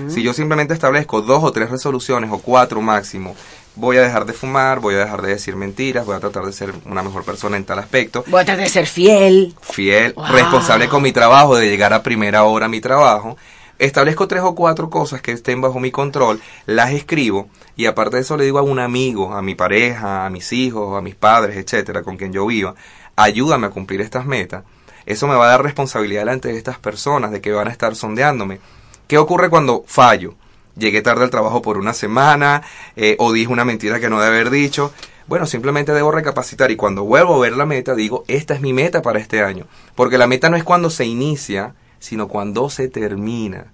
Si 0.08 0.22
yo 0.22 0.32
simplemente 0.32 0.74
establezco 0.74 1.22
dos 1.22 1.42
o 1.44 1.52
tres 1.52 1.70
resoluciones 1.70 2.30
o 2.32 2.38
cuatro 2.38 2.80
máximo, 2.80 3.34
voy 3.76 3.96
a 3.96 4.02
dejar 4.02 4.26
de 4.26 4.32
fumar, 4.32 4.80
voy 4.80 4.94
a 4.96 4.98
dejar 4.98 5.22
de 5.22 5.28
decir 5.30 5.54
mentiras, 5.56 6.04
voy 6.04 6.16
a 6.16 6.20
tratar 6.20 6.44
de 6.44 6.52
ser 6.52 6.72
una 6.84 7.02
mejor 7.02 7.24
persona 7.24 7.56
en 7.56 7.64
tal 7.64 7.78
aspecto, 7.78 8.24
Voy 8.26 8.40
a 8.40 8.44
tratar 8.44 8.64
de 8.64 8.70
ser 8.70 8.86
fiel. 8.86 9.54
fiel, 9.62 10.12
Wow. 10.14 10.26
responsable 10.32 10.88
con 10.88 11.02
mi 11.02 11.12
trabajo, 11.12 11.56
de 11.56 11.68
llegar 11.68 11.92
a 11.92 12.02
primera 12.02 12.44
hora 12.44 12.66
a 12.66 12.68
mi 12.68 12.80
trabajo. 12.80 13.36
Establezco 13.78 14.26
tres 14.26 14.42
o 14.42 14.56
cuatro 14.56 14.90
cosas 14.90 15.22
que 15.22 15.30
estén 15.30 15.60
bajo 15.60 15.78
mi 15.78 15.92
control, 15.92 16.40
las 16.66 16.90
escribo 16.90 17.48
y 17.76 17.86
aparte 17.86 18.16
de 18.16 18.22
eso 18.22 18.36
le 18.36 18.44
digo 18.44 18.58
a 18.58 18.62
un 18.62 18.80
amigo, 18.80 19.32
a 19.32 19.40
mi 19.40 19.54
pareja, 19.54 20.26
a 20.26 20.30
mis 20.30 20.52
hijos, 20.52 20.98
a 20.98 21.00
mis 21.00 21.14
padres, 21.14 21.56
etcétera, 21.56 22.02
con 22.02 22.16
quien 22.16 22.32
yo 22.32 22.44
viva, 22.44 22.74
ayúdame 23.18 23.66
a 23.66 23.70
cumplir 23.70 24.00
estas 24.00 24.26
metas. 24.26 24.64
Eso 25.04 25.26
me 25.26 25.34
va 25.34 25.46
a 25.46 25.50
dar 25.50 25.62
responsabilidad 25.62 26.22
delante 26.22 26.48
de 26.48 26.58
estas 26.58 26.78
personas, 26.78 27.30
de 27.30 27.40
que 27.40 27.52
van 27.52 27.68
a 27.68 27.72
estar 27.72 27.96
sondeándome. 27.96 28.60
¿Qué 29.06 29.18
ocurre 29.18 29.50
cuando 29.50 29.84
fallo? 29.86 30.34
Llegué 30.76 31.02
tarde 31.02 31.24
al 31.24 31.30
trabajo 31.30 31.60
por 31.60 31.78
una 31.78 31.94
semana, 31.94 32.62
eh, 32.94 33.16
o 33.18 33.32
dije 33.32 33.52
una 33.52 33.64
mentira 33.64 33.98
que 33.98 34.08
no 34.08 34.20
debe 34.20 34.36
haber 34.36 34.50
dicho. 34.50 34.92
Bueno, 35.26 35.46
simplemente 35.46 35.92
debo 35.92 36.12
recapacitar 36.12 36.70
y 36.70 36.76
cuando 36.76 37.04
vuelvo 37.04 37.34
a 37.34 37.40
ver 37.40 37.56
la 37.56 37.66
meta 37.66 37.94
digo, 37.94 38.24
esta 38.28 38.54
es 38.54 38.60
mi 38.60 38.72
meta 38.72 39.02
para 39.02 39.18
este 39.18 39.42
año. 39.42 39.66
Porque 39.94 40.18
la 40.18 40.26
meta 40.26 40.48
no 40.48 40.56
es 40.56 40.64
cuando 40.64 40.88
se 40.88 41.04
inicia, 41.04 41.74
sino 41.98 42.28
cuando 42.28 42.70
se 42.70 42.88
termina. 42.88 43.72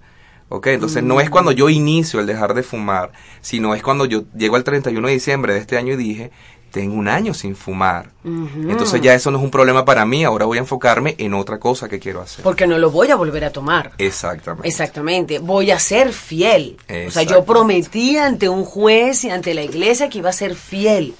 ¿Ok? 0.49 0.67
Entonces 0.67 1.03
no 1.03 1.21
es 1.21 1.29
cuando 1.29 1.51
yo 1.51 1.69
inicio 1.69 2.19
el 2.19 2.27
dejar 2.27 2.53
de 2.53 2.63
fumar, 2.63 3.11
sino 3.41 3.75
es 3.75 3.83
cuando 3.83 4.05
yo 4.05 4.23
llego 4.35 4.55
al 4.55 4.63
31 4.63 5.07
de 5.07 5.13
diciembre 5.13 5.53
de 5.53 5.59
este 5.59 5.77
año 5.77 5.93
y 5.93 5.97
dije, 5.97 6.31
tengo 6.75 6.95
un 6.95 7.07
año 7.07 7.33
sin 7.33 7.55
fumar. 7.55 8.09
Entonces 8.25 8.99
ya 8.99 9.13
eso 9.13 9.31
no 9.31 9.37
es 9.37 9.43
un 9.45 9.49
problema 9.49 9.85
para 9.85 10.05
mí, 10.05 10.25
ahora 10.25 10.45
voy 10.45 10.57
a 10.57 10.59
enfocarme 10.59 11.15
en 11.17 11.33
otra 11.33 11.57
cosa 11.57 11.87
que 11.87 11.99
quiero 11.99 12.19
hacer. 12.19 12.43
Porque 12.43 12.67
no 12.67 12.77
lo 12.77 12.91
voy 12.91 13.11
a 13.11 13.15
volver 13.15 13.45
a 13.45 13.49
tomar. 13.49 13.93
Exactamente. 13.97 14.67
Exactamente, 14.67 15.39
voy 15.39 15.71
a 15.71 15.79
ser 15.79 16.11
fiel. 16.11 16.75
O 17.07 17.11
sea, 17.11 17.23
yo 17.23 17.45
prometí 17.45 18.17
ante 18.17 18.49
un 18.49 18.65
juez 18.65 19.23
y 19.23 19.29
ante 19.29 19.53
la 19.53 19.63
iglesia 19.63 20.09
que 20.09 20.17
iba 20.17 20.31
a 20.31 20.33
ser 20.33 20.53
fiel. 20.53 21.15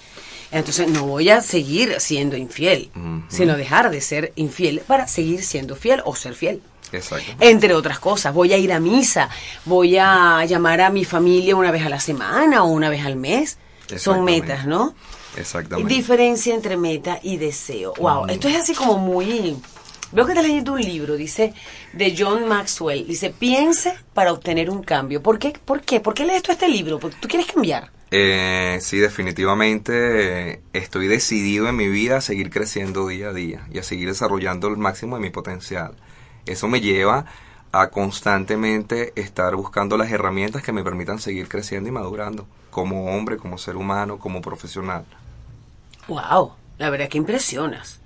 Entonces 0.52 0.90
no 0.90 1.06
voy 1.06 1.30
a 1.30 1.40
seguir 1.40 2.02
siendo 2.02 2.36
infiel, 2.36 2.92
sino 3.30 3.56
dejar 3.56 3.92
de 3.92 4.02
ser 4.02 4.34
infiel 4.36 4.82
para 4.86 5.08
seguir 5.08 5.42
siendo 5.42 5.78
fiel 5.78 6.02
o 6.04 6.18
ser 6.18 6.34
fiel. 6.34 6.62
Exacto. 6.92 7.32
Entre 7.40 7.74
otras 7.74 8.00
cosas, 8.00 8.34
voy 8.34 8.52
a 8.52 8.58
ir 8.58 8.74
a 8.74 8.82
misa, 8.82 9.30
voy 9.64 9.96
a 9.98 10.44
llamar 10.44 10.82
a 10.82 10.90
mi 10.90 11.06
familia 11.06 11.56
una 11.56 11.72
vez 11.72 11.86
a 11.86 11.90
la 11.90 12.02
semana 12.02 12.64
o 12.64 12.68
una 12.68 12.90
vez 12.90 13.06
al 13.06 13.16
mes. 13.16 13.58
Son 13.96 14.26
metas, 14.26 14.66
¿no? 14.66 14.96
Exactamente. 15.38 15.94
Diferencia 15.94 16.54
entre 16.54 16.78
meta 16.78 17.20
y 17.22 17.38
deseo. 17.38 17.94
Wow, 18.00 18.28
esto 18.28 18.48
es 18.48 18.56
así 18.58 18.74
como 18.74 18.98
muy... 18.98 19.58
Veo 20.12 20.26
que 20.26 20.32
estás 20.32 20.46
leyendo 20.46 20.74
un 20.74 20.82
libro, 20.82 21.16
dice, 21.16 21.54
de 21.94 22.16
John 22.18 22.48
Maxwell. 22.48 23.06
Dice, 23.06 23.32
piense 23.32 23.96
para 24.14 24.32
obtener 24.32 24.70
un 24.70 24.84
cambio. 24.84 25.22
¿Por 25.22 25.40
qué? 25.40 25.54
¿Por 25.64 25.82
qué? 25.82 26.00
¿Por 26.00 26.14
qué 26.14 26.26
lees 26.26 26.44
tú 26.44 26.52
este 26.52 26.70
libro? 26.70 27.00
Porque 27.00 27.18
tú 27.20 27.28
quieres 27.28 27.52
cambiar. 27.52 27.92
Eh, 28.12 28.78
sí, 28.82 28.98
definitivamente 28.98 30.52
eh, 30.52 30.62
estoy 30.74 31.08
decidido 31.08 31.68
en 31.68 31.76
mi 31.76 31.90
vida 31.90 32.18
a 32.18 32.22
seguir 32.22 32.50
creciendo 32.50 33.08
día 33.08 33.30
a 33.30 33.34
día 33.34 33.68
y 33.74 33.80
a 33.80 33.84
seguir 33.84 34.08
desarrollando 34.08 34.68
el 34.68 34.78
máximo 34.78 35.16
de 35.16 35.22
mi 35.22 35.32
potencial. 35.32 35.96
Eso 36.46 36.68
me 36.68 36.80
lleva 36.80 37.26
a 37.72 37.90
constantemente 37.90 39.12
estar 39.16 39.56
buscando 39.56 39.98
las 39.98 40.12
herramientas 40.12 40.64
que 40.64 40.72
me 40.72 40.84
permitan 40.84 41.20
seguir 41.20 41.50
creciendo 41.50 41.90
y 41.90 41.92
madurando 41.92 42.48
como 42.70 43.08
hombre, 43.08 43.38
como 43.38 43.58
ser 43.58 43.76
humano, 43.76 44.18
como 44.18 44.42
profesional. 44.42 45.06
Wow, 46.08 46.54
la 46.78 46.90
verdad 46.90 47.08
que 47.10 47.18
impresionas. 47.18 48.00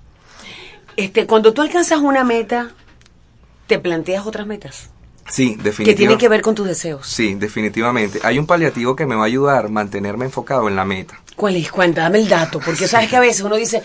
Este, 0.96 1.26
cuando 1.26 1.52
tú 1.52 1.62
alcanzas 1.62 2.00
una 2.00 2.24
meta, 2.24 2.70
te 3.66 3.78
planteas 3.78 4.26
otras 4.26 4.46
metas 4.46 4.90
Sí, 5.28 5.50
que 5.56 5.62
definitivamente. 5.62 5.94
tienen 5.94 6.18
que 6.18 6.28
ver 6.28 6.42
con 6.42 6.56
tus 6.56 6.66
deseos. 6.66 7.06
Sí, 7.06 7.34
definitivamente. 7.34 8.18
Hay 8.24 8.36
un 8.38 8.46
paliativo 8.46 8.96
que 8.96 9.06
me 9.06 9.14
va 9.14 9.22
a 9.22 9.26
ayudar 9.26 9.66
a 9.66 9.68
mantenerme 9.68 10.24
enfocado 10.24 10.66
en 10.66 10.74
la 10.74 10.84
meta. 10.84 11.20
¿Cuál 11.36 11.54
es? 11.56 11.70
Cuenta, 11.70 12.02
dame 12.02 12.18
el 12.18 12.28
dato, 12.28 12.58
porque 12.58 12.88
sabes 12.88 13.08
que 13.08 13.16
a 13.16 13.20
veces 13.20 13.42
uno 13.42 13.54
dice, 13.54 13.80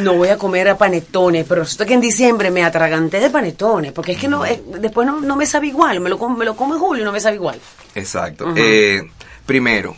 no 0.00 0.14
voy 0.14 0.28
a 0.28 0.38
comer 0.38 0.68
a 0.70 0.78
panetones, 0.78 1.44
pero 1.46 1.62
resulta 1.62 1.84
que 1.84 1.92
en 1.94 2.00
diciembre 2.00 2.50
me 2.50 2.64
atraganté 2.64 3.20
de 3.20 3.28
panetones, 3.28 3.92
porque 3.92 4.12
es 4.12 4.18
que 4.18 4.26
no, 4.26 4.46
eh, 4.46 4.62
después 4.80 5.06
no, 5.06 5.20
no 5.20 5.36
me 5.36 5.44
sabe 5.46 5.66
igual, 5.66 6.00
me 6.00 6.08
lo, 6.08 6.28
me 6.30 6.44
lo 6.46 6.56
como 6.56 6.74
en 6.74 6.80
julio 6.80 7.02
y 7.02 7.04
no 7.04 7.12
me 7.12 7.20
sabe 7.20 7.36
igual. 7.36 7.60
Exacto. 7.94 8.52
Eh, 8.56 9.02
primero, 9.44 9.94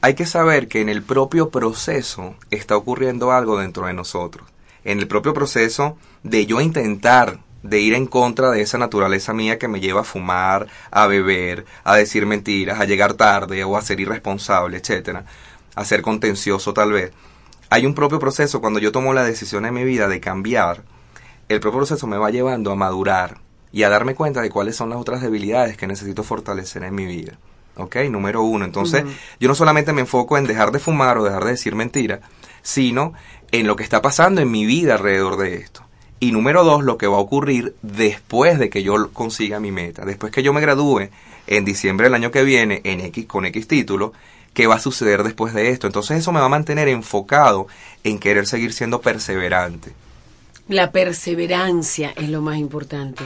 hay 0.00 0.14
que 0.14 0.26
saber 0.26 0.68
que 0.68 0.80
en 0.80 0.88
el 0.88 1.02
propio 1.02 1.50
proceso 1.50 2.36
está 2.50 2.76
ocurriendo 2.76 3.32
algo 3.32 3.58
dentro 3.58 3.86
de 3.86 3.94
nosotros. 3.94 4.46
en 4.84 5.00
el 5.00 5.08
propio 5.08 5.34
proceso 5.34 5.98
de 6.22 6.46
yo 6.46 6.60
intentar 6.60 7.40
de 7.62 7.80
ir 7.80 7.94
en 7.94 8.06
contra 8.06 8.50
de 8.50 8.62
esa 8.62 8.78
naturaleza 8.78 9.34
mía 9.34 9.58
que 9.58 9.68
me 9.68 9.80
lleva 9.80 10.02
a 10.02 10.04
fumar, 10.04 10.68
a 10.90 11.06
beber, 11.08 11.66
a 11.84 11.96
decir 11.96 12.26
mentiras, 12.26 12.80
a 12.80 12.84
llegar 12.84 13.14
tarde 13.14 13.64
o 13.64 13.76
a 13.76 13.82
ser 13.82 14.00
irresponsable, 14.00 14.78
etcétera, 14.78 15.24
a 15.74 15.84
ser 15.84 16.00
contencioso 16.00 16.72
tal 16.72 16.92
vez. 16.92 17.12
Hay 17.68 17.84
un 17.84 17.94
propio 17.94 18.18
proceso 18.18 18.60
cuando 18.60 18.78
yo 18.78 18.92
tomo 18.92 19.12
la 19.12 19.24
decisión 19.24 19.66
en 19.66 19.74
mi 19.74 19.84
vida 19.84 20.08
de 20.08 20.20
cambiar, 20.20 20.84
el 21.48 21.60
propio 21.60 21.80
proceso 21.80 22.06
me 22.06 22.16
va 22.16 22.30
llevando 22.30 22.70
a 22.70 22.76
madurar 22.76 23.38
y 23.72 23.82
a 23.82 23.90
darme 23.90 24.14
cuenta 24.14 24.40
de 24.40 24.50
cuáles 24.50 24.76
son 24.76 24.90
las 24.90 24.98
otras 24.98 25.20
debilidades 25.20 25.76
que 25.76 25.86
necesito 25.86 26.22
fortalecer 26.22 26.84
en 26.84 26.94
mi 26.94 27.04
vida. 27.04 27.38
¿Ok? 27.78 27.96
Número 28.10 28.42
uno. 28.42 28.64
Entonces, 28.64 29.04
yo 29.40 29.48
no 29.48 29.54
solamente 29.54 29.92
me 29.92 30.02
enfoco 30.02 30.36
en 30.36 30.44
dejar 30.44 30.72
de 30.72 30.78
fumar 30.78 31.18
o 31.18 31.24
dejar 31.24 31.44
de 31.44 31.52
decir 31.52 31.74
mentiras, 31.74 32.20
sino 32.62 33.14
en 33.50 33.66
lo 33.66 33.76
que 33.76 33.84
está 33.84 34.02
pasando 34.02 34.40
en 34.40 34.50
mi 34.50 34.66
vida 34.66 34.94
alrededor 34.94 35.36
de 35.38 35.56
esto. 35.56 35.82
Y 36.20 36.32
número 36.32 36.64
dos, 36.64 36.82
lo 36.82 36.98
que 36.98 37.06
va 37.06 37.16
a 37.16 37.20
ocurrir 37.20 37.76
después 37.82 38.58
de 38.58 38.70
que 38.70 38.82
yo 38.82 39.12
consiga 39.12 39.60
mi 39.60 39.70
meta. 39.70 40.04
Después 40.04 40.32
que 40.32 40.42
yo 40.42 40.52
me 40.52 40.60
gradúe 40.60 41.08
en 41.46 41.64
diciembre 41.64 42.06
del 42.06 42.14
año 42.14 42.32
que 42.32 42.42
viene 42.42 42.80
en 42.84 43.00
X, 43.00 43.26
con 43.26 43.46
X 43.46 43.68
título, 43.68 44.12
¿qué 44.52 44.66
va 44.66 44.74
a 44.74 44.80
suceder 44.80 45.22
después 45.22 45.54
de 45.54 45.70
esto? 45.70 45.86
Entonces 45.86 46.18
eso 46.18 46.32
me 46.32 46.40
va 46.40 46.46
a 46.46 46.50
mantener 46.50 46.88
enfocado 46.88 47.68
en 48.02 48.18
querer 48.18 48.46
seguir 48.46 48.72
siendo 48.72 49.00
perseverante. 49.00 49.92
La 50.68 50.92
perseverancia 50.92 52.12
es 52.16 52.28
lo 52.28 52.42
más 52.42 52.58
importante. 52.58 53.24